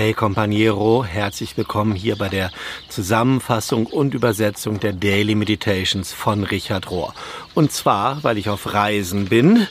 Hey 0.00 0.14
Companiero, 0.14 1.02
herzlich 1.02 1.56
willkommen 1.56 1.92
hier 1.92 2.14
bei 2.14 2.28
der 2.28 2.52
Zusammenfassung 2.88 3.86
und 3.86 4.14
Übersetzung 4.14 4.78
der 4.78 4.92
Daily 4.92 5.34
Meditations 5.34 6.12
von 6.12 6.44
Richard 6.44 6.88
Rohr. 6.88 7.14
Und 7.54 7.72
zwar, 7.72 8.22
weil 8.22 8.38
ich 8.38 8.48
auf 8.48 8.72
Reisen 8.72 9.24
bin, 9.24 9.66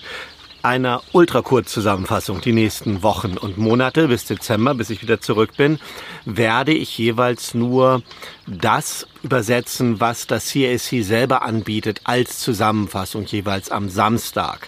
einer 0.63 1.02
Ultrakurz-Zusammenfassung 1.13 2.42
die 2.42 2.51
nächsten 2.51 3.04
Wochen 3.04 3.37
und 3.37 3.58
Monate 3.58 4.10
bis 4.10 4.26
Dezember, 4.26 4.76
bis 4.76 4.90
ich 4.90 5.01
wieder 5.01 5.22
zurück 5.22 5.51
bin, 5.55 5.79
werde 6.26 6.73
ich 6.73 6.97
jeweils 6.97 7.54
nur 7.54 8.01
das 8.47 9.08
übersetzen, 9.23 10.01
was 10.01 10.28
das 10.28 10.51
CAC 10.51 11.05
selber 11.05 11.44
anbietet 11.44 12.01
als 12.04 12.40
Zusammenfassung 12.40 13.23
jeweils 13.23 13.72
am 13.72 13.87
Samstag. 13.87 14.68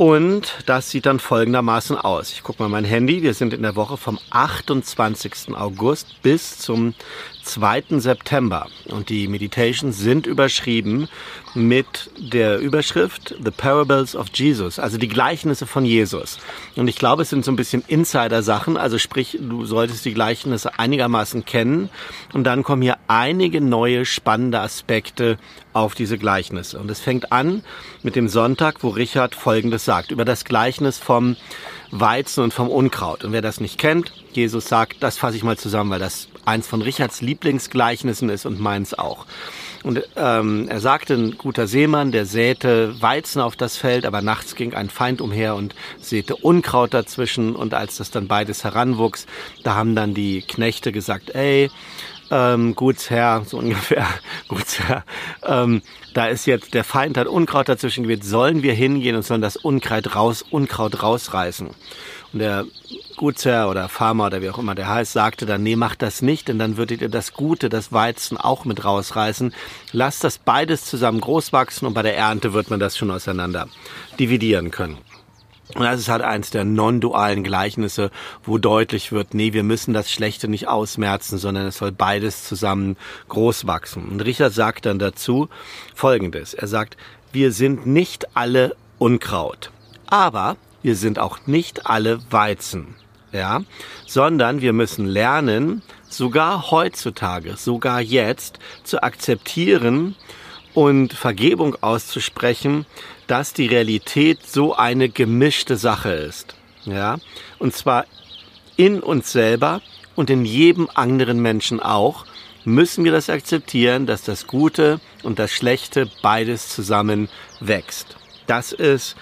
Und 0.00 0.60
das 0.64 0.88
sieht 0.88 1.04
dann 1.04 1.20
folgendermaßen 1.20 1.94
aus. 1.94 2.32
Ich 2.32 2.42
gucke 2.42 2.62
mal 2.62 2.70
mein 2.70 2.86
Handy. 2.86 3.22
Wir 3.22 3.34
sind 3.34 3.52
in 3.52 3.60
der 3.60 3.76
Woche 3.76 3.98
vom 3.98 4.18
28. 4.30 5.54
August 5.54 6.22
bis 6.22 6.56
zum 6.56 6.94
2. 7.42 8.00
September. 8.00 8.66
Und 8.86 9.10
die 9.10 9.28
Meditations 9.28 9.98
sind 9.98 10.26
überschrieben 10.26 11.06
mit 11.54 12.10
der 12.16 12.58
Überschrift 12.58 13.34
The 13.42 13.50
Parables 13.50 14.14
of 14.14 14.28
Jesus, 14.32 14.78
also 14.78 14.98
die 14.98 15.08
Gleichnisse 15.08 15.66
von 15.66 15.84
Jesus. 15.84 16.38
Und 16.76 16.88
ich 16.88 16.96
glaube, 16.96 17.22
es 17.22 17.30
sind 17.30 17.44
so 17.44 17.50
ein 17.50 17.56
bisschen 17.56 17.82
Insider-Sachen, 17.86 18.76
also 18.76 18.98
sprich, 18.98 19.38
du 19.40 19.64
solltest 19.64 20.04
die 20.04 20.14
Gleichnisse 20.14 20.78
einigermaßen 20.78 21.44
kennen. 21.44 21.90
Und 22.32 22.44
dann 22.44 22.62
kommen 22.62 22.82
hier 22.82 22.98
einige 23.08 23.60
neue 23.60 24.04
spannende 24.04 24.60
Aspekte 24.60 25.38
auf 25.72 25.94
diese 25.94 26.18
Gleichnisse. 26.18 26.78
Und 26.78 26.90
es 26.90 27.00
fängt 27.00 27.32
an 27.32 27.62
mit 28.02 28.16
dem 28.16 28.28
Sonntag, 28.28 28.82
wo 28.82 28.88
Richard 28.88 29.34
Folgendes 29.34 29.84
sagt, 29.84 30.10
über 30.10 30.24
das 30.24 30.44
Gleichnis 30.44 30.98
vom 30.98 31.36
Weizen 31.90 32.44
und 32.44 32.54
vom 32.54 32.68
Unkraut. 32.68 33.24
Und 33.24 33.32
wer 33.32 33.42
das 33.42 33.60
nicht 33.60 33.78
kennt, 33.78 34.12
Jesus 34.32 34.66
sagt, 34.66 35.02
das 35.02 35.18
fasse 35.18 35.36
ich 35.36 35.42
mal 35.42 35.58
zusammen, 35.58 35.90
weil 35.90 35.98
das 35.98 36.28
eins 36.44 36.66
von 36.66 36.82
Richards 36.82 37.20
Lieblingsgleichnissen 37.20 38.28
ist 38.28 38.46
und 38.46 38.60
meins 38.60 38.94
auch. 38.94 39.26
Und 39.82 40.02
ähm, 40.16 40.68
er 40.68 40.80
sagte, 40.80 41.14
ein 41.14 41.38
guter 41.38 41.66
Seemann, 41.66 42.12
der 42.12 42.26
säte 42.26 43.00
Weizen 43.00 43.40
auf 43.40 43.56
das 43.56 43.76
Feld, 43.76 44.04
aber 44.04 44.20
nachts 44.20 44.54
ging 44.54 44.74
ein 44.74 44.90
Feind 44.90 45.20
umher 45.20 45.54
und 45.54 45.74
säte 46.00 46.36
Unkraut 46.36 46.92
dazwischen. 46.92 47.56
Und 47.56 47.72
als 47.72 47.96
das 47.96 48.10
dann 48.10 48.28
beides 48.28 48.64
heranwuchs, 48.64 49.26
da 49.62 49.74
haben 49.74 49.94
dann 49.94 50.12
die 50.12 50.42
Knechte 50.42 50.92
gesagt, 50.92 51.34
ey, 51.34 51.70
ähm, 52.30 52.74
Gutsherr, 52.74 53.42
so 53.46 53.58
ungefähr, 53.58 54.06
Gutsherr, 54.48 55.04
ähm, 55.44 55.82
da 56.14 56.26
ist 56.26 56.46
jetzt, 56.46 56.74
der 56.74 56.84
Feind 56.84 57.16
hat 57.16 57.26
Unkraut 57.26 57.68
dazwischen 57.68 58.04
gewählt, 58.04 58.24
sollen 58.24 58.62
wir 58.62 58.72
hingehen 58.72 59.16
und 59.16 59.22
sollen 59.22 59.42
das 59.42 59.56
Unkraut 59.56 60.14
raus, 60.14 60.44
Unkraut 60.50 61.02
rausreißen? 61.02 61.68
Und 62.32 62.38
der 62.38 62.64
Gutsherr 63.16 63.68
oder 63.68 63.88
Farmer 63.88 64.26
oder 64.26 64.40
wie 64.40 64.50
auch 64.50 64.58
immer 64.58 64.74
der 64.74 64.88
heißt, 64.88 65.12
sagte 65.12 65.46
dann, 65.46 65.62
nee, 65.62 65.76
macht 65.76 66.00
das 66.00 66.22
nicht, 66.22 66.48
denn 66.48 66.58
dann 66.58 66.76
würdet 66.76 67.02
ihr 67.02 67.08
das 67.08 67.32
Gute, 67.32 67.68
das 67.68 67.92
Weizen 67.92 68.36
auch 68.36 68.64
mit 68.64 68.84
rausreißen. 68.84 69.52
Lasst 69.92 70.22
das 70.22 70.38
beides 70.38 70.84
zusammen 70.84 71.20
groß 71.20 71.52
wachsen 71.52 71.86
und 71.86 71.94
bei 71.94 72.02
der 72.02 72.16
Ernte 72.16 72.52
wird 72.52 72.70
man 72.70 72.80
das 72.80 72.96
schon 72.96 73.10
auseinander 73.10 73.68
dividieren 74.18 74.70
können. 74.70 74.98
Und 75.74 75.82
das 75.82 76.00
ist 76.00 76.08
halt 76.08 76.22
eins 76.22 76.50
der 76.50 76.64
non-dualen 76.64 77.44
Gleichnisse, 77.44 78.10
wo 78.42 78.58
deutlich 78.58 79.12
wird, 79.12 79.34
nee, 79.34 79.52
wir 79.52 79.62
müssen 79.62 79.94
das 79.94 80.10
Schlechte 80.10 80.48
nicht 80.48 80.68
ausmerzen, 80.68 81.38
sondern 81.38 81.66
es 81.66 81.78
soll 81.78 81.92
beides 81.92 82.44
zusammen 82.44 82.96
groß 83.28 83.66
wachsen. 83.66 84.08
Und 84.08 84.20
Richard 84.20 84.52
sagt 84.52 84.86
dann 84.86 84.98
dazu 84.98 85.48
Folgendes. 85.94 86.54
Er 86.54 86.66
sagt, 86.66 86.96
wir 87.32 87.52
sind 87.52 87.86
nicht 87.86 88.36
alle 88.36 88.74
Unkraut, 88.98 89.70
aber 90.06 90.56
wir 90.82 90.96
sind 90.96 91.18
auch 91.18 91.38
nicht 91.46 91.86
alle 91.86 92.20
Weizen. 92.30 92.96
Ja, 93.32 93.62
sondern 94.06 94.60
wir 94.60 94.72
müssen 94.72 95.06
lernen, 95.06 95.82
sogar 96.08 96.72
heutzutage, 96.72 97.56
sogar 97.56 98.00
jetzt, 98.00 98.58
zu 98.82 99.04
akzeptieren 99.04 100.16
und 100.74 101.12
Vergebung 101.12 101.76
auszusprechen, 101.80 102.86
dass 103.30 103.52
die 103.52 103.68
Realität 103.68 104.44
so 104.44 104.74
eine 104.74 105.08
gemischte 105.08 105.76
Sache 105.76 106.10
ist. 106.10 106.56
Ja, 106.84 107.18
und 107.60 107.72
zwar 107.76 108.06
in 108.76 108.98
uns 109.00 109.30
selber 109.30 109.82
und 110.16 110.30
in 110.30 110.44
jedem 110.44 110.88
anderen 110.94 111.40
Menschen 111.40 111.78
auch 111.78 112.24
müssen 112.64 113.04
wir 113.04 113.12
das 113.12 113.30
akzeptieren, 113.30 114.06
dass 114.06 114.22
das 114.22 114.48
Gute 114.48 115.00
und 115.22 115.38
das 115.38 115.52
Schlechte 115.52 116.10
beides 116.22 116.70
zusammen 116.70 117.28
wächst. 117.60 118.16
Das 118.48 118.72
ist 118.72 119.14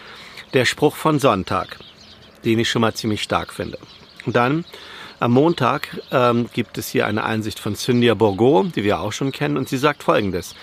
der 0.55 0.65
Spruch 0.65 0.97
von 0.97 1.19
Sonntag, 1.19 1.79
den 2.47 2.59
ich 2.59 2.71
schon 2.71 2.81
mal 2.81 2.95
ziemlich 2.95 3.23
stark 3.23 3.53
finde. 3.53 3.79
Und 4.25 4.37
dann 4.37 4.65
am 5.21 5.33
Montag 5.33 6.01
ähm, 6.13 6.49
gibt 6.55 6.79
es 6.79 6.89
hier 6.89 7.07
eine 7.07 7.25
Einsicht 7.25 7.59
von 7.59 7.77
Cynthia 7.77 8.15
Bourgot, 8.15 8.75
die 8.75 8.85
wir 8.85 9.01
auch 9.01 9.13
schon 9.13 9.33
kennen, 9.33 9.59
und 9.59 9.69
sie 9.69 9.77
sagt 9.77 10.03
Folgendes. 10.03 10.55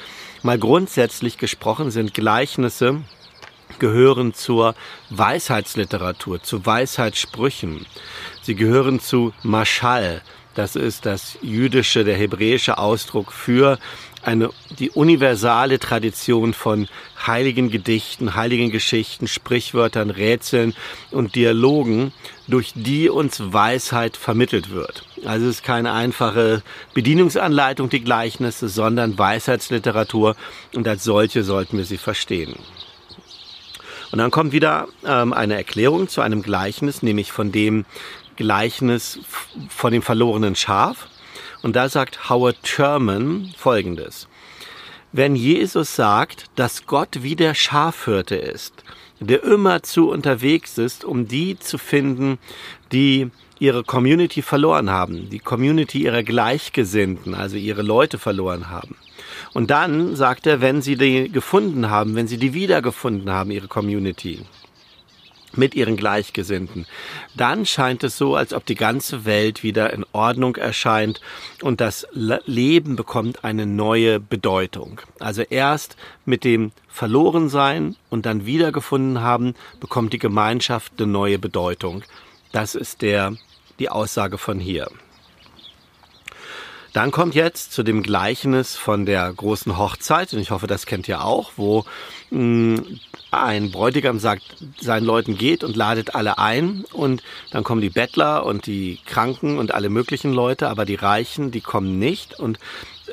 Mal 0.41 0.57
grundsätzlich 0.57 1.38
gesprochen 1.38 1.91
sind 1.91 2.16
Gleichnisse 2.16 3.01
gehören 3.79 4.33
zur 4.33 4.75
Weisheitsliteratur, 5.09 6.41
zu 6.41 6.65
Weisheitssprüchen. 6.65 7.85
Sie 8.41 8.55
gehören 8.55 8.99
zu 8.99 9.33
Mashal. 9.43 10.21
Das 10.55 10.77
ist 10.77 11.05
das 11.05 11.37
jüdische, 11.41 12.05
der 12.05 12.15
hebräische 12.15 12.77
Ausdruck 12.77 13.33
für 13.33 13.77
eine, 14.25 14.49
die 14.79 14.89
universale 14.89 15.79
Tradition 15.79 16.53
von 16.53 16.87
heiligen 17.27 17.69
Gedichten, 17.69 18.35
heiligen 18.35 18.71
Geschichten, 18.71 19.27
Sprichwörtern, 19.27 20.09
Rätseln 20.09 20.73
und 21.11 21.35
Dialogen, 21.35 22.11
durch 22.47 22.71
die 22.73 23.09
uns 23.09 23.53
Weisheit 23.53 24.17
vermittelt 24.17 24.71
wird. 24.71 25.03
Also 25.25 25.47
es 25.47 25.55
ist 25.57 25.63
keine 25.63 25.91
einfache 25.91 26.63
Bedienungsanleitung, 26.93 27.89
die 27.89 28.03
Gleichnisse, 28.03 28.69
sondern 28.69 29.17
Weisheitsliteratur 29.17 30.35
und 30.73 30.87
als 30.87 31.03
solche 31.03 31.43
sollten 31.43 31.77
wir 31.77 31.85
sie 31.85 31.97
verstehen. 31.97 32.55
Und 34.15 34.19
dann 34.19 34.31
kommt 34.31 34.53
wieder 34.53 34.87
ähm, 35.05 35.33
eine 35.33 35.55
Erklärung 35.55 36.07
zu 36.07 36.21
einem 36.21 36.41
Gleichnis, 36.41 37.03
nämlich 37.03 37.33
von 37.33 37.51
dem 37.51 37.83
Gleichnis 38.37 39.19
von 39.67 39.91
dem 39.91 40.01
verlorenen 40.01 40.55
Schaf. 40.55 41.09
Und 41.63 41.75
da 41.75 41.89
sagt 41.89 42.29
Howard 42.29 42.65
Sherman 42.65 43.53
Folgendes. 43.57 44.29
Wenn 45.11 45.35
Jesus 45.35 45.97
sagt, 45.97 46.45
dass 46.55 46.85
Gott 46.85 47.23
wie 47.23 47.35
der 47.35 47.55
Schafhirte 47.55 48.37
ist, 48.37 48.85
der 49.19 49.43
immer 49.43 49.83
zu 49.83 50.09
unterwegs 50.09 50.77
ist, 50.77 51.03
um 51.03 51.27
die 51.27 51.59
zu 51.59 51.77
finden, 51.77 52.37
die 52.93 53.31
ihre 53.59 53.83
Community 53.83 54.41
verloren 54.41 54.89
haben, 54.91 55.29
die 55.29 55.39
Community 55.39 56.03
ihrer 56.03 56.23
Gleichgesinnten, 56.23 57.35
also 57.35 57.57
ihre 57.57 57.81
Leute 57.81 58.17
verloren 58.17 58.69
haben. 58.69 58.95
Und 59.55 59.71
dann 59.71 60.17
sagt 60.17 60.47
er, 60.47 60.59
wenn 60.59 60.81
sie 60.81 60.97
die 60.97 61.31
gefunden 61.31 61.89
haben, 61.89 62.17
wenn 62.17 62.27
sie 62.27 62.38
die 62.38 62.53
wiedergefunden 62.53 63.31
haben, 63.31 63.51
ihre 63.51 63.69
Community, 63.69 64.41
mit 65.53 65.75
ihren 65.75 65.95
Gleichgesinnten, 65.95 66.85
dann 67.38 67.66
scheint 67.66 68.03
es 68.03 68.17
so, 68.17 68.35
als 68.35 68.53
ob 68.53 68.66
die 68.66 68.75
ganze 68.75 69.23
Welt 69.23 69.63
wieder 69.63 69.93
in 69.93 70.05
Ordnung 70.11 70.57
erscheint 70.57 71.21
und 71.61 71.79
das 71.79 72.05
Leben 72.11 72.97
bekommt 72.97 73.45
eine 73.45 73.66
neue 73.66 74.19
Bedeutung. 74.19 74.99
Also 75.19 75.43
erst 75.43 75.95
mit 76.25 76.43
dem 76.43 76.73
Verlorensein 76.89 77.95
und 78.09 78.25
dann 78.25 78.45
wiedergefunden 78.45 79.22
haben, 79.22 79.55
bekommt 79.79 80.11
die 80.11 80.19
Gemeinschaft 80.19 80.91
eine 80.97 81.07
neue 81.07 81.39
Bedeutung. 81.39 82.03
Das 82.51 82.75
ist 82.75 83.01
der, 83.01 83.37
die 83.79 83.87
Aussage 83.87 84.37
von 84.37 84.59
hier. 84.59 84.89
Dann 86.95 87.11
kommt 87.11 87.35
jetzt 87.35 87.73
zu 87.73 87.83
dem 87.83 88.03
Gleichnis 88.03 88.78
von 88.78 89.06
der 89.06 89.29
großen 89.33 89.78
Hochzeit, 89.78 90.31
und 90.31 90.39
ich 90.39 90.51
hoffe, 90.51 90.66
das 90.66 90.85
kennt 90.85 91.09
ihr 91.09 91.25
auch, 91.25 91.51
wo 91.57 91.83
mh, 92.29 92.39
mm, 92.39 93.00
ein 93.31 93.69
Bräutigam 93.69 94.17
sagt 94.17 94.44
seinen 94.79 95.03
Leuten 95.05 95.38
geht 95.38 95.66
und 95.66 95.75
ladet 95.75 96.16
alle 96.16 96.37
ein 96.37 96.85
und 96.93 97.22
dann 97.52 97.66
kommen 97.66 97.81
die 97.81 97.90
Bettler 97.90 98.46
und 98.46 98.66
die 98.66 98.99
Kranken 99.05 99.58
und 99.58 99.73
alle 99.73 99.90
möglichen 99.90 100.31
Leute, 100.31 100.69
aber 100.69 100.85
die 100.85 100.96
Reichen, 100.96 101.52
die 101.52 101.59
kommen 101.59 101.99
nicht. 101.99 102.40
Und 102.40 102.59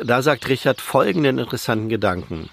da 0.01 0.23
sagt 0.23 0.49
Richard 0.49 0.81
folgenden 0.81 1.39
interessanten 1.39 1.89
Gedanken. 1.89 2.51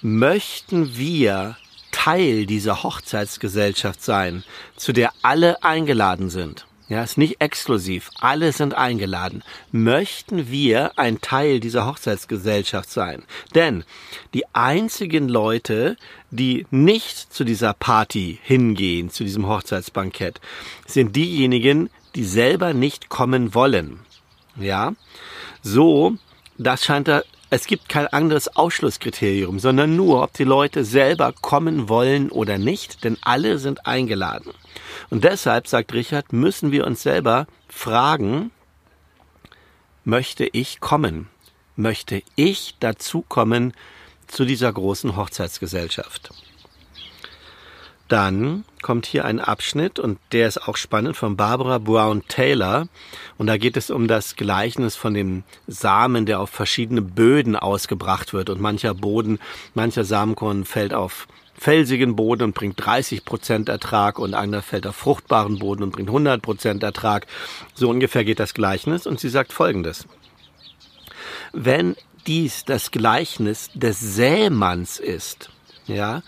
Möchten 0.00 0.96
wir 0.96 1.58
Teil 1.90 2.46
dieser 2.46 2.84
Hochzeitsgesellschaft 2.84 4.02
sein, 4.02 4.44
zu 4.76 4.94
der 4.94 5.12
alle 5.20 5.62
eingeladen 5.62 6.30
sind? 6.30 6.67
Ja, 6.88 7.02
ist 7.02 7.18
nicht 7.18 7.42
exklusiv. 7.42 8.10
Alle 8.18 8.52
sind 8.52 8.72
eingeladen. 8.72 9.44
Möchten 9.72 10.50
wir 10.50 10.98
ein 10.98 11.20
Teil 11.20 11.60
dieser 11.60 11.86
Hochzeitsgesellschaft 11.86 12.90
sein? 12.90 13.24
Denn 13.54 13.84
die 14.32 14.44
einzigen 14.54 15.28
Leute, 15.28 15.98
die 16.30 16.66
nicht 16.70 17.32
zu 17.32 17.44
dieser 17.44 17.74
Party 17.74 18.38
hingehen, 18.42 19.10
zu 19.10 19.22
diesem 19.22 19.46
Hochzeitsbankett, 19.46 20.40
sind 20.86 21.14
diejenigen, 21.14 21.90
die 22.14 22.24
selber 22.24 22.72
nicht 22.72 23.10
kommen 23.10 23.54
wollen. 23.54 24.00
Ja, 24.56 24.94
so, 25.62 26.14
das 26.56 26.84
scheint 26.84 27.06
da 27.06 27.22
es 27.50 27.66
gibt 27.66 27.88
kein 27.88 28.06
anderes 28.08 28.56
Ausschlusskriterium, 28.56 29.58
sondern 29.58 29.96
nur, 29.96 30.22
ob 30.22 30.34
die 30.34 30.44
Leute 30.44 30.84
selber 30.84 31.32
kommen 31.32 31.88
wollen 31.88 32.30
oder 32.30 32.58
nicht, 32.58 33.04
denn 33.04 33.16
alle 33.22 33.58
sind 33.58 33.86
eingeladen. 33.86 34.52
Und 35.10 35.24
deshalb, 35.24 35.66
sagt 35.66 35.94
Richard, 35.94 36.32
müssen 36.32 36.72
wir 36.72 36.86
uns 36.86 37.02
selber 37.02 37.46
fragen, 37.68 38.50
möchte 40.04 40.46
ich 40.52 40.80
kommen? 40.80 41.28
Möchte 41.76 42.22
ich 42.36 42.74
dazukommen 42.80 43.72
zu 44.26 44.44
dieser 44.44 44.72
großen 44.72 45.16
Hochzeitsgesellschaft? 45.16 46.30
Dann 48.08 48.64
kommt 48.80 49.04
hier 49.04 49.26
ein 49.26 49.38
Abschnitt 49.38 49.98
und 49.98 50.18
der 50.32 50.48
ist 50.48 50.66
auch 50.66 50.76
spannend 50.76 51.16
von 51.16 51.36
Barbara 51.36 51.76
Brown 51.76 52.26
Taylor 52.26 52.88
und 53.36 53.48
da 53.48 53.58
geht 53.58 53.76
es 53.76 53.90
um 53.90 54.08
das 54.08 54.34
Gleichnis 54.34 54.96
von 54.96 55.12
dem 55.12 55.44
Samen, 55.66 56.24
der 56.24 56.40
auf 56.40 56.48
verschiedene 56.48 57.02
Böden 57.02 57.54
ausgebracht 57.54 58.32
wird 58.32 58.48
und 58.48 58.60
mancher 58.62 58.94
Boden, 58.94 59.38
mancher 59.74 60.04
Samenkorn 60.04 60.64
fällt 60.64 60.94
auf 60.94 61.28
felsigen 61.58 62.16
Boden 62.16 62.44
und 62.44 62.54
bringt 62.54 62.82
30 62.84 63.24
Prozent 63.24 63.68
Ertrag 63.68 64.18
und 64.18 64.32
einer 64.32 64.62
fällt 64.62 64.86
auf 64.86 64.96
fruchtbaren 64.96 65.58
Boden 65.58 65.82
und 65.82 65.90
bringt 65.90 66.08
100 66.08 66.40
Prozent 66.40 66.82
Ertrag. 66.82 67.26
So 67.74 67.90
ungefähr 67.90 68.24
geht 68.24 68.40
das 68.40 68.54
Gleichnis 68.54 69.06
und 69.06 69.20
sie 69.20 69.28
sagt 69.28 69.52
Folgendes. 69.52 70.06
Wenn 71.52 71.96
dies 72.26 72.64
das 72.64 72.90
Gleichnis 72.90 73.70
des 73.74 73.98
Sämanns 74.00 74.98
ist, 74.98 75.50
ja, 75.86 76.22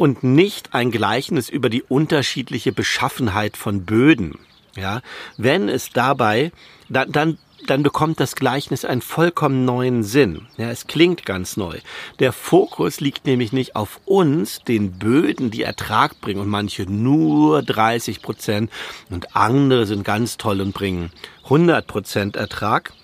und 0.00 0.22
nicht 0.22 0.72
ein 0.72 0.90
Gleichnis 0.90 1.50
über 1.50 1.68
die 1.68 1.82
unterschiedliche 1.82 2.72
Beschaffenheit 2.72 3.58
von 3.58 3.84
Böden. 3.84 4.38
Ja, 4.74 5.02
wenn 5.36 5.68
es 5.68 5.90
dabei, 5.90 6.52
dann, 6.88 7.12
dann 7.12 7.38
dann 7.66 7.82
bekommt 7.82 8.18
das 8.18 8.36
Gleichnis 8.36 8.86
einen 8.86 9.02
vollkommen 9.02 9.66
neuen 9.66 10.02
Sinn. 10.02 10.46
Ja, 10.56 10.70
es 10.70 10.86
klingt 10.86 11.26
ganz 11.26 11.58
neu. 11.58 11.78
Der 12.18 12.32
Fokus 12.32 13.00
liegt 13.00 13.26
nämlich 13.26 13.52
nicht 13.52 13.76
auf 13.76 14.00
uns, 14.06 14.60
den 14.60 14.92
Böden, 14.92 15.50
die 15.50 15.62
Ertrag 15.62 16.18
bringen 16.22 16.40
und 16.40 16.48
manche 16.48 16.84
nur 16.84 17.62
30 17.62 18.22
Prozent 18.22 18.70
und 19.10 19.36
andere 19.36 19.84
sind 19.84 20.04
ganz 20.04 20.38
toll 20.38 20.62
und 20.62 20.72
bringen 20.72 21.12
100 21.44 21.86
Prozent 21.86 22.36
Ertrag. 22.36 22.94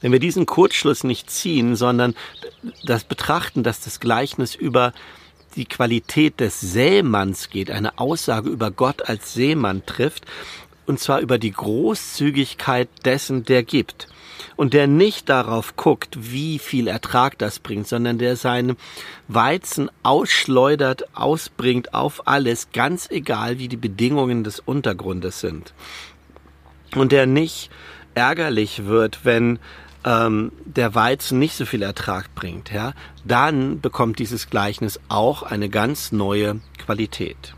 Wenn 0.00 0.10
wir 0.10 0.18
diesen 0.18 0.44
Kurzschluss 0.44 1.04
nicht 1.04 1.30
ziehen, 1.30 1.76
sondern 1.76 2.16
das 2.82 3.04
betrachten, 3.04 3.62
dass 3.62 3.80
das 3.80 4.00
Gleichnis 4.00 4.56
über 4.56 4.92
die 5.58 5.66
Qualität 5.66 6.40
des 6.40 6.60
Sämanns 6.60 7.50
geht, 7.50 7.70
eine 7.70 7.98
Aussage 7.98 8.48
über 8.48 8.70
Gott 8.70 9.08
als 9.08 9.34
Seemann 9.34 9.84
trifft, 9.84 10.24
und 10.86 10.98
zwar 10.98 11.20
über 11.20 11.36
die 11.36 11.52
Großzügigkeit 11.52 12.88
dessen, 13.04 13.44
der 13.44 13.62
gibt. 13.62 14.08
Und 14.56 14.72
der 14.72 14.86
nicht 14.86 15.28
darauf 15.28 15.76
guckt, 15.76 16.16
wie 16.32 16.58
viel 16.58 16.88
Ertrag 16.88 17.36
das 17.38 17.58
bringt, 17.58 17.86
sondern 17.86 18.18
der 18.18 18.36
seinen 18.36 18.76
Weizen 19.26 19.90
ausschleudert, 20.02 21.14
ausbringt 21.14 21.92
auf 21.92 22.26
alles, 22.26 22.68
ganz 22.72 23.10
egal 23.10 23.58
wie 23.58 23.68
die 23.68 23.76
Bedingungen 23.76 24.44
des 24.44 24.60
Untergrundes 24.60 25.40
sind. 25.40 25.74
Und 26.94 27.12
der 27.12 27.26
nicht 27.26 27.70
ärgerlich 28.14 28.86
wird, 28.86 29.24
wenn 29.24 29.58
ähm, 30.04 30.52
der 30.64 30.94
Weizen 30.94 31.38
nicht 31.38 31.54
so 31.54 31.66
viel 31.66 31.82
Ertrag 31.82 32.34
bringt, 32.34 32.72
ja, 32.72 32.92
dann 33.24 33.80
bekommt 33.80 34.18
dieses 34.18 34.50
Gleichnis 34.50 35.00
auch 35.08 35.42
eine 35.42 35.68
ganz 35.68 36.12
neue 36.12 36.60
Qualität. 36.78 37.54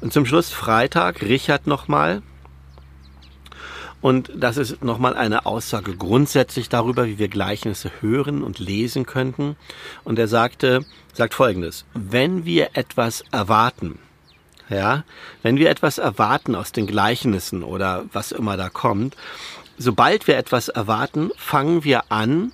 Und 0.00 0.12
zum 0.12 0.26
Schluss 0.26 0.50
Freitag, 0.50 1.22
Richard 1.22 1.66
nochmal. 1.66 2.22
Und 4.00 4.30
das 4.36 4.58
ist 4.58 4.84
nochmal 4.84 5.16
eine 5.16 5.46
Aussage 5.46 5.96
grundsätzlich 5.96 6.68
darüber, 6.68 7.06
wie 7.06 7.18
wir 7.18 7.28
Gleichnisse 7.28 7.90
hören 8.02 8.42
und 8.42 8.58
lesen 8.58 9.06
könnten. 9.06 9.56
Und 10.04 10.18
er 10.18 10.28
sagte, 10.28 10.84
sagt 11.14 11.32
Folgendes. 11.32 11.86
Wenn 11.94 12.44
wir 12.44 12.70
etwas 12.74 13.24
erwarten, 13.32 13.98
ja, 14.68 15.04
wenn 15.42 15.56
wir 15.56 15.70
etwas 15.70 15.96
erwarten 15.96 16.54
aus 16.54 16.72
den 16.72 16.86
Gleichnissen 16.86 17.62
oder 17.62 18.04
was 18.12 18.30
immer 18.32 18.58
da 18.58 18.68
kommt, 18.68 19.16
sobald 19.78 20.26
wir 20.26 20.36
etwas 20.36 20.68
erwarten, 20.68 21.30
fangen 21.36 21.84
wir 21.84 22.10
an, 22.10 22.52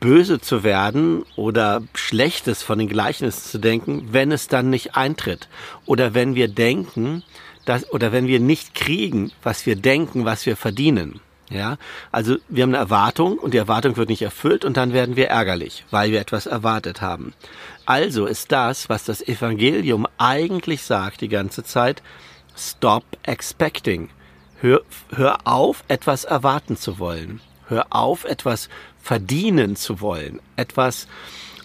böse 0.00 0.40
zu 0.40 0.64
werden 0.64 1.24
oder 1.36 1.82
Schlechtes 1.94 2.62
von 2.62 2.78
den 2.78 2.88
Gleichnissen 2.88 3.50
zu 3.50 3.58
denken, 3.58 4.08
wenn 4.10 4.32
es 4.32 4.48
dann 4.48 4.70
nicht 4.70 4.96
eintritt. 4.96 5.48
Oder 5.86 6.14
wenn 6.14 6.34
wir 6.34 6.48
denken, 6.48 7.22
dass, 7.64 7.90
oder 7.92 8.12
wenn 8.12 8.26
wir 8.26 8.40
nicht 8.40 8.74
kriegen, 8.74 9.32
was 9.42 9.66
wir 9.66 9.76
denken, 9.76 10.24
was 10.24 10.46
wir 10.46 10.56
verdienen. 10.56 11.20
Ja, 11.48 11.76
also 12.10 12.36
wir 12.48 12.64
haben 12.64 12.70
eine 12.70 12.78
Erwartung 12.78 13.38
und 13.38 13.54
die 13.54 13.58
Erwartung 13.58 13.96
wird 13.96 14.08
nicht 14.08 14.22
erfüllt 14.22 14.64
und 14.64 14.76
dann 14.76 14.92
werden 14.92 15.14
wir 15.14 15.28
ärgerlich, 15.28 15.84
weil 15.92 16.10
wir 16.10 16.20
etwas 16.20 16.46
erwartet 16.46 17.00
haben. 17.00 17.34
Also 17.84 18.26
ist 18.26 18.50
das, 18.50 18.88
was 18.88 19.04
das 19.04 19.22
Evangelium 19.22 20.08
eigentlich 20.18 20.82
sagt 20.82 21.20
die 21.20 21.28
ganze 21.28 21.62
Zeit, 21.62 22.02
stop 22.56 23.04
expecting. 23.22 24.08
Hör, 24.60 24.82
hör 25.14 25.46
auf, 25.46 25.84
etwas 25.88 26.24
erwarten 26.24 26.76
zu 26.76 26.98
wollen. 26.98 27.40
Hör 27.68 27.86
auf, 27.90 28.24
etwas 28.24 28.68
verdienen 29.02 29.76
zu 29.76 30.00
wollen, 30.00 30.40
etwas 30.56 31.08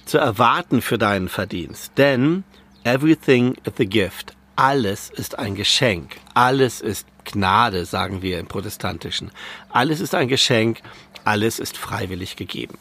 zu 0.05 0.17
erwarten 0.17 0.81
für 0.81 0.97
deinen 0.97 1.29
Verdienst. 1.29 1.93
Denn 1.97 2.43
everything 2.83 3.55
is 3.63 3.79
a 3.79 3.85
gift. 3.85 4.35
Alles 4.57 5.09
ist 5.09 5.39
ein 5.39 5.55
Geschenk. 5.55 6.17
Alles 6.33 6.81
ist 6.81 7.07
Gnade, 7.23 7.85
sagen 7.85 8.21
wir 8.21 8.39
im 8.39 8.47
Protestantischen. 8.47 9.31
Alles 9.69 10.01
ist 10.01 10.13
ein 10.13 10.27
Geschenk. 10.27 10.81
Alles 11.23 11.59
ist 11.59 11.77
freiwillig 11.77 12.35
gegeben. 12.35 12.77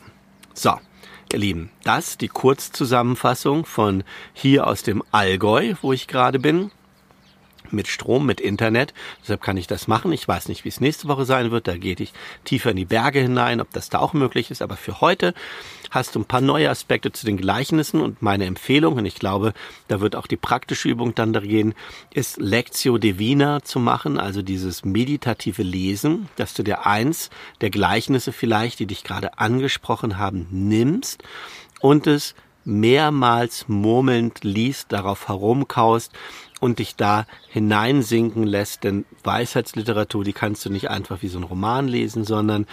So, 0.55 0.79
ihr 1.33 1.39
Lieben, 1.39 1.71
das 1.85 2.19
die 2.19 2.29
Kurzzusammenfassung 2.29 3.65
von 3.65 4.03
hier 4.33 4.67
aus 4.67 4.83
dem 4.83 5.05
Allgäu, 5.13 5.75
wo 5.83 5.93
ich 5.93 6.09
gerade 6.09 6.41
bin 6.41 6.73
mit 7.73 7.89
Strom, 7.89 8.27
mit 8.27 8.41
Internet. 8.41 8.95
Deshalb 9.23 9.43
kann 9.43 9.57
ich 9.57 9.67
das 9.67 9.89
machen. 9.89 10.13
Ich 10.13 10.27
weiß 10.27 10.49
nicht, 10.49 10.65
wie 10.65 10.69
es 10.69 10.81
nächste 10.81 11.09
Woche 11.09 11.25
sein 11.25 11.51
wird. 11.51 11.69
Da 11.69 11.77
gehe 11.77 11.97
ich 11.99 12.13
tiefer 12.45 12.71
in 12.71 12.77
die 12.77 12.85
Berge 12.85 13.21
hinein, 13.21 13.61
ob 13.61 13.71
das 13.73 13.89
da 13.89 13.99
auch 13.99 14.13
möglich 14.13 14.51
ist. 14.51 14.63
Aber 14.63 14.77
für 14.77 15.01
heute 15.01 15.35
hast 15.91 16.15
du 16.15 16.21
ein 16.21 16.25
paar 16.25 16.41
neue 16.41 16.71
Aspekte 16.71 17.13
zu 17.13 17.27
den 17.27 17.37
Gleichnissen 17.37 18.01
und 18.01 18.23
meine 18.23 18.47
Empfehlung, 18.47 18.95
und 18.95 19.07
ich 19.07 19.17
glaube, 19.17 19.53
da 19.89 20.01
wird 20.01 20.17
auch 20.17 20.27
die 20.27 20.37
praktische 20.37 20.89
Übung 20.89 21.15
dann 21.15 21.33
da 21.33 21.41
gehen, 21.41 21.75
ist 22.15 22.39
Lectio 22.39 22.99
Divina 22.99 23.63
zu 23.63 23.81
machen, 23.81 24.19
also 24.19 24.43
dieses 24.43 24.85
meditative 24.85 25.63
Lesen, 25.63 26.29
dass 26.37 26.55
du 26.55 26.63
dir 26.63 26.87
eins 26.87 27.31
der 27.61 27.71
Gleichnisse 27.71 28.33
vielleicht, 28.33 28.79
die 28.79 28.87
dich 28.87 29.05
gerade 29.05 29.39
angesprochen 29.39 30.19
haben, 30.19 30.47
nimmst 30.51 31.23
und 31.81 32.07
es 32.07 32.35
mehrmals 32.65 33.69
murmelnd 33.69 34.45
liest, 34.45 34.93
darauf 34.93 35.29
herumkaust 35.29 36.13
und 36.61 36.79
dich 36.79 36.95
da 36.95 37.27
hineinsinken 37.49 38.45
lässt. 38.45 38.85
Denn 38.85 39.07
Weisheitsliteratur, 39.25 40.23
die 40.23 40.33
kannst 40.33 40.65
du 40.65 40.71
nicht 40.71 40.91
einfach 40.91 41.23
wie 41.23 41.29
so 41.29 41.39
ein 41.39 41.45
Roman 41.45 41.89
lesen, 41.89 42.25
sondern 42.25 42.67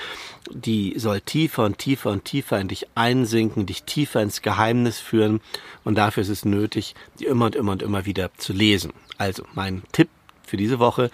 die 0.51 0.93
soll 0.97 1.21
tiefer 1.21 1.63
und 1.63 1.77
tiefer 1.77 2.11
und 2.11 2.25
tiefer 2.25 2.59
in 2.59 2.67
dich 2.67 2.87
einsinken, 2.95 3.65
dich 3.65 3.83
tiefer 3.83 4.21
ins 4.21 4.41
Geheimnis 4.41 4.99
führen. 4.99 5.41
Und 5.83 5.97
dafür 5.97 6.21
ist 6.21 6.29
es 6.29 6.45
nötig, 6.45 6.93
die 7.19 7.25
immer 7.25 7.45
und 7.45 7.55
immer 7.55 7.71
und 7.71 7.81
immer 7.81 8.05
wieder 8.05 8.29
zu 8.37 8.53
lesen. 8.53 8.91
Also 9.17 9.43
mein 9.55 9.83
Tipp 9.93 10.09
für 10.43 10.57
diese 10.57 10.79
Woche, 10.79 11.09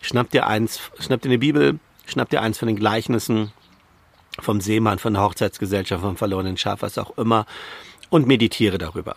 schnapp 0.00 0.30
dir 0.30 0.46
eins, 0.46 0.78
schnapp 0.98 1.22
dir 1.22 1.30
eine 1.30 1.38
Bibel, 1.38 1.80
schnapp 2.06 2.30
dir 2.30 2.42
eins 2.42 2.58
von 2.58 2.68
den 2.68 2.76
Gleichnissen 2.76 3.52
vom 4.38 4.60
Seemann, 4.60 4.98
von 4.98 5.14
der 5.14 5.22
Hochzeitsgesellschaft, 5.22 6.02
vom 6.02 6.16
verlorenen 6.16 6.56
Schaf, 6.56 6.82
was 6.82 6.98
auch 6.98 7.16
immer, 7.18 7.46
und 8.10 8.26
meditiere 8.26 8.78
darüber. 8.78 9.16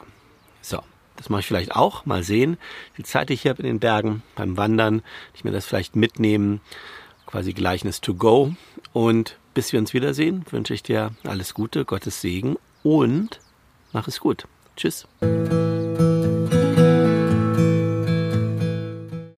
So. 0.62 0.79
Das 1.15 1.29
mache 1.29 1.41
ich 1.41 1.48
vielleicht 1.48 1.75
auch. 1.75 2.05
Mal 2.05 2.24
sehen, 2.24 2.58
wie 2.96 3.03
Zeit 3.03 3.29
ich 3.29 3.46
habe 3.48 3.62
in 3.62 3.67
den 3.67 3.79
Bergen 3.79 4.24
beim 4.36 4.58
Wandern. 4.58 5.01
Ich 5.34 5.43
mir 5.43 5.51
das 5.51 5.65
vielleicht 5.65 5.96
mitnehmen. 5.96 6.62
Quasi 7.25 7.53
Gleichnis 7.53 8.01
to 8.01 8.13
go. 8.13 8.53
Und 8.91 9.38
bis 9.53 9.72
wir 9.72 9.79
uns 9.79 9.93
wiedersehen, 9.93 10.46
wünsche 10.51 10.74
ich 10.74 10.84
dir 10.84 11.12
alles 11.24 11.53
Gute, 11.53 11.86
Gottes 11.86 12.22
Segen 12.22 12.58
und 12.84 13.39
mach 13.91 14.08
es 14.08 14.20
gut. 14.20 14.48
Tschüss. 14.75 15.08